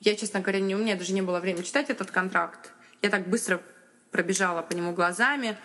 я, 0.00 0.16
честно 0.16 0.40
говоря, 0.40 0.60
не, 0.60 0.74
у 0.74 0.78
меня 0.78 0.96
даже 0.96 1.12
не 1.12 1.22
было 1.22 1.40
времени 1.40 1.62
читать 1.62 1.90
этот 1.90 2.10
контракт. 2.10 2.72
Я 3.02 3.10
так 3.10 3.28
быстро 3.28 3.60
пробежала 4.10 4.62
по 4.62 4.72
нему 4.72 4.92
глазами. 4.92 5.56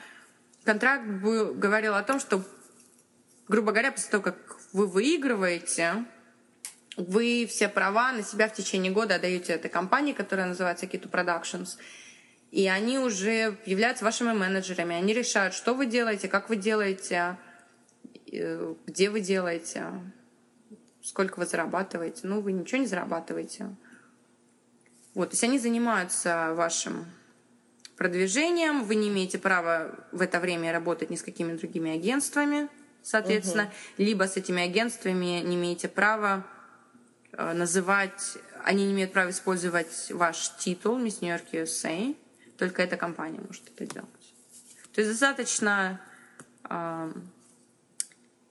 Контракт 0.63 1.05
был, 1.05 1.53
говорил 1.53 1.95
о 1.95 2.03
том, 2.03 2.19
что, 2.19 2.41
грубо 3.47 3.71
говоря, 3.71 3.91
после 3.91 4.09
того, 4.11 4.23
как 4.23 4.35
вы 4.73 4.87
выигрываете, 4.87 6.05
вы 6.97 7.45
все 7.49 7.67
права 7.67 8.11
на 8.11 8.23
себя 8.23 8.47
в 8.47 8.53
течение 8.53 8.91
года 8.91 9.15
отдаете 9.15 9.53
этой 9.53 9.69
компании, 9.69 10.13
которая 10.13 10.47
называется 10.47 10.85
Kitu 10.85 11.09
Productions. 11.09 11.77
И 12.51 12.67
они 12.67 12.99
уже 12.99 13.57
являются 13.65 14.05
вашими 14.05 14.31
менеджерами. 14.31 14.95
Они 14.95 15.13
решают, 15.13 15.53
что 15.53 15.73
вы 15.73 15.87
делаете, 15.87 16.27
как 16.27 16.49
вы 16.49 16.55
делаете, 16.55 17.37
э, 18.31 18.75
где 18.85 19.09
вы 19.09 19.19
делаете, 19.19 19.85
сколько 21.01 21.39
вы 21.39 21.45
зарабатываете. 21.45 22.21
Ну, 22.23 22.39
вы 22.39 22.53
ничего 22.53 22.79
не 22.79 22.87
зарабатываете. 22.87 23.75
Вот, 25.13 25.29
то 25.29 25.33
есть 25.33 25.43
они 25.43 25.59
занимаются 25.59 26.53
вашим 26.55 27.05
продвижением, 27.97 28.83
вы 28.83 28.95
не 28.95 29.09
имеете 29.09 29.37
права 29.37 29.95
в 30.11 30.21
это 30.21 30.39
время 30.39 30.71
работать 30.71 31.09
ни 31.09 31.15
с 31.15 31.23
какими 31.23 31.53
другими 31.53 31.91
агентствами, 31.91 32.67
соответственно, 33.01 33.63
угу. 33.63 33.71
либо 34.03 34.23
с 34.23 34.35
этими 34.35 34.63
агентствами 34.63 35.41
не 35.41 35.55
имеете 35.55 35.87
права 35.87 36.45
называть, 37.37 38.37
они 38.63 38.85
не 38.85 38.93
имеют 38.93 39.13
права 39.13 39.29
использовать 39.29 40.11
ваш 40.11 40.55
титул 40.57 40.97
Miss 40.97 41.17
New 41.21 41.29
York 41.29 41.45
USA, 41.53 42.15
только 42.57 42.81
эта 42.81 42.97
компания 42.97 43.39
может 43.39 43.63
это 43.75 43.85
делать. 43.91 44.09
То 44.93 45.01
есть 45.01 45.11
достаточно 45.11 45.99
э, 46.69 47.11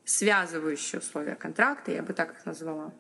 связывающие 0.04 1.00
условия 1.00 1.34
контракта, 1.34 1.92
я 1.92 2.02
бы 2.02 2.12
так 2.12 2.32
их 2.32 2.46
назвала. 2.46 2.92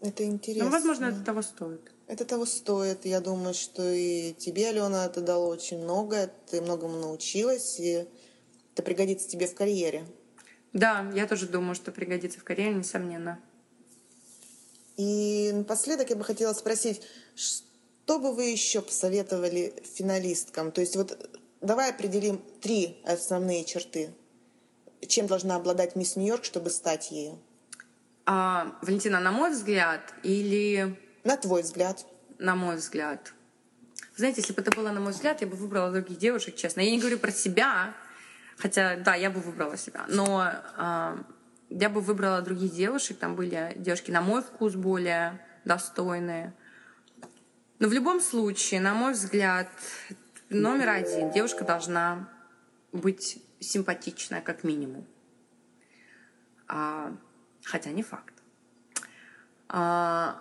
Это 0.00 0.24
интересно. 0.24 0.64
Ну, 0.64 0.70
возможно, 0.70 1.06
это 1.06 1.24
того 1.24 1.40
стоит. 1.40 1.90
Это 2.06 2.26
того 2.26 2.44
стоит. 2.44 3.06
Я 3.06 3.20
думаю, 3.20 3.54
что 3.54 3.82
и 3.90 4.34
тебе, 4.34 4.68
Алена, 4.68 5.06
это 5.06 5.22
дало 5.22 5.48
очень 5.48 5.82
много. 5.82 6.30
Ты 6.50 6.60
многому 6.60 6.98
научилась, 6.98 7.80
и 7.80 8.06
это 8.74 8.82
пригодится 8.82 9.26
тебе 9.26 9.46
в 9.46 9.54
карьере. 9.54 10.04
Да, 10.74 11.10
я 11.14 11.26
тоже 11.26 11.46
думаю, 11.46 11.74
что 11.74 11.92
пригодится 11.92 12.38
в 12.38 12.44
карьере, 12.44 12.74
несомненно. 12.74 13.40
И 14.96 15.50
напоследок 15.52 16.10
я 16.10 16.16
бы 16.16 16.24
хотела 16.24 16.52
спросить, 16.52 17.02
что 17.34 18.18
бы 18.18 18.34
вы 18.34 18.44
еще 18.44 18.80
посоветовали 18.80 19.74
финалисткам? 19.82 20.70
То 20.72 20.80
есть 20.80 20.96
вот 20.96 21.30
давай 21.60 21.90
определим 21.90 22.40
три 22.60 23.00
основные 23.04 23.64
черты. 23.64 24.10
Чем 25.06 25.26
должна 25.26 25.56
обладать 25.56 25.96
мисс 25.96 26.16
Нью-Йорк, 26.16 26.44
чтобы 26.44 26.70
стать 26.70 27.10
ею? 27.10 27.38
А, 28.26 28.74
Валентина, 28.82 29.20
на 29.20 29.32
мой 29.32 29.50
взгляд, 29.50 30.14
или 30.22 30.96
на 31.24 31.36
твой 31.36 31.62
взгляд? 31.62 32.06
На 32.38 32.54
мой 32.54 32.76
взгляд. 32.76 33.32
знаете, 34.16 34.40
если 34.40 34.54
бы 34.54 34.62
это 34.62 34.70
было 34.70 34.90
на 34.90 35.00
мой 35.00 35.12
взгляд, 35.12 35.40
я 35.40 35.46
бы 35.46 35.56
выбрала 35.56 35.90
других 35.90 36.18
девушек, 36.18 36.56
честно. 36.56 36.80
Я 36.80 36.90
не 36.90 36.98
говорю 36.98 37.18
про 37.18 37.30
себя, 37.30 37.94
хотя, 38.56 38.96
да, 38.96 39.14
я 39.14 39.30
бы 39.30 39.40
выбрала 39.40 39.76
себя. 39.76 40.04
Но 40.08 40.50
э, 40.78 41.16
я 41.80 41.88
бы 41.88 42.00
выбрала 42.00 42.40
других 42.40 42.72
девушек. 42.72 43.18
Там 43.18 43.34
были 43.34 43.72
девушки, 43.76 44.10
на 44.10 44.20
мой 44.20 44.42
вкус, 44.42 44.74
более 44.74 45.40
достойные. 45.64 46.54
Но 47.78 47.88
в 47.88 47.92
любом 47.92 48.20
случае, 48.20 48.80
на 48.80 48.94
мой 48.94 49.12
взгляд, 49.12 49.68
номер 50.48 50.90
один, 50.90 51.30
девушка 51.32 51.64
должна 51.64 52.28
быть 52.92 53.42
симпатичная, 53.58 54.40
как 54.40 54.62
минимум. 54.62 55.06
А, 56.68 57.12
хотя 57.64 57.90
не 57.90 58.02
факт. 58.02 58.34
А, 59.68 60.40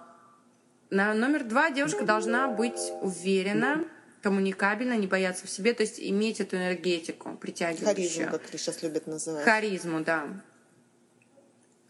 на 0.91 1.13
номер 1.15 1.43
два 1.45 1.71
девушка 1.71 2.05
должна 2.05 2.47
быть 2.47 2.91
уверена, 3.01 3.85
коммуникабельна, 4.21 4.95
не 4.95 5.07
бояться 5.07 5.47
в 5.47 5.49
себе, 5.49 5.73
то 5.73 5.81
есть 5.81 5.99
иметь 5.99 6.39
эту 6.39 6.57
энергетику 6.57 7.35
притягивающую. 7.35 8.27
Харизму, 8.27 8.31
как 8.31 8.41
сейчас 8.51 8.83
любят 8.83 9.07
называть. 9.07 9.43
Харизму, 9.43 10.01
да. 10.01 10.27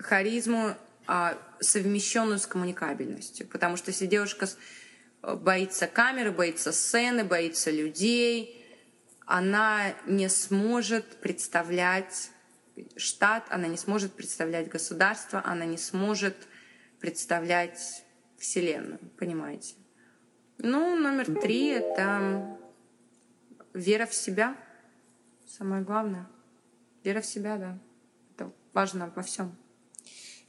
Харизму, 0.04 0.76
а, 1.08 1.38
совмещенную 1.60 2.40
с 2.40 2.48
коммуникабельностью. 2.48 3.48
Потому 3.48 3.78
что 3.78 3.92
если 3.92 4.06
девушка 4.06 4.48
боится 5.22 5.88
камеры, 5.88 6.32
боится 6.32 6.72
сцены, 6.72 7.24
боится 7.24 7.72
людей, 7.72 8.60
она 9.26 9.94
не 10.06 10.30
сможет 10.30 11.06
представлять 11.22 12.30
штат, 12.98 13.46
она 13.50 13.68
не 13.68 13.78
сможет 13.78 14.14
представлять 14.14 14.68
государство, 14.68 15.42
она 15.46 15.66
не 15.66 15.78
сможет 15.78 16.36
представлять 17.00 18.04
Вселенную, 18.38 19.00
понимаете? 19.18 19.76
Ну, 20.58 20.96
номер 20.96 21.26
три— 21.40 21.68
это 21.70 22.58
вера 23.74 24.06
в 24.06 24.14
себя. 24.14 24.56
Самое 25.48 25.84
главное. 25.84 26.28
Вера 27.04 27.22
в 27.22 27.26
себя, 27.26 27.58
да. 27.58 27.78
Это 28.34 28.52
важно 28.74 29.12
во 29.16 29.24
всем. 29.24 29.56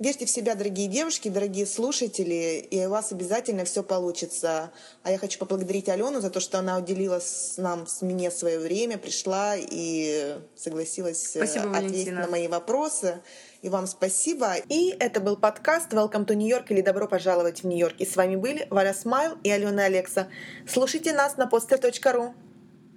Верьте 0.01 0.27
в 0.27 0.31
себя, 0.31 0.57
дорогие 0.57 0.89
девушки, 0.89 1.29
дорогие 1.29 1.67
слушатели, 1.67 2.67
и 2.69 2.85
у 2.85 2.91
вас 2.91 3.13
обязательно 3.13 3.65
все 3.65 3.85
получится. 3.85 4.73
А 5.05 5.11
я 5.13 5.19
хочу 5.19 5.39
поблагодарить 5.39 5.89
Алену 5.89 6.21
за 6.21 6.31
то, 6.31 6.41
что 6.41 6.59
она 6.59 6.79
уделила 6.79 7.21
нам, 7.59 7.87
с 7.87 8.03
мне 8.03 8.33
свое 8.33 8.59
время, 8.59 8.99
пришла 8.99 9.55
и 9.57 10.37
согласилась 10.57 11.37
э, 11.37 11.47
Спасибо, 11.47 11.71
ответить 11.71 11.93
Валентина. 11.93 12.21
на 12.23 12.27
мои 12.27 12.49
вопросы. 12.49 13.21
И 13.63 13.69
вам 13.69 13.87
спасибо. 13.87 14.57
И 14.69 14.97
это 14.99 15.21
был 15.21 15.37
подкаст 15.37 15.93
Welcome 15.93 16.27
to 16.27 16.35
New 16.35 16.49
York 16.49 16.73
или 16.73 16.81
Добро 16.81 17.07
пожаловать 17.07 17.63
в 17.63 17.67
Нью-Йорк. 17.67 17.95
И 18.01 18.05
с 18.05 18.17
вами 18.17 18.35
были 18.35 18.67
Валя 18.71 18.95
Смайл 18.95 19.39
и 19.45 19.51
Алена 19.51 19.85
Алекса. 19.85 20.27
Слушайте 20.69 21.13
нас 21.13 21.37
на 21.37 21.45
poster.ru. 21.45 22.33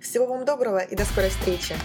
Всего 0.02 0.26
вам 0.26 0.46
доброго 0.46 0.80
и 0.80 0.96
до 0.96 1.06
скорой 1.06 1.30
встречи. 1.30 1.76